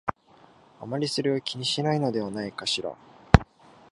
[0.79, 2.95] あまりそれを気にしないのではないかしら